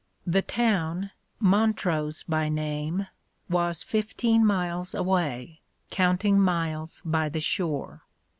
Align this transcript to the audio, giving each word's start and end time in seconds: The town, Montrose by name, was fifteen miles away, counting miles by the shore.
The 0.25 0.41
town, 0.41 1.11
Montrose 1.39 2.23
by 2.23 2.49
name, 2.49 3.05
was 3.51 3.83
fifteen 3.83 4.43
miles 4.43 4.95
away, 4.95 5.61
counting 5.91 6.39
miles 6.41 7.03
by 7.05 7.29
the 7.29 7.39
shore. 7.39 8.01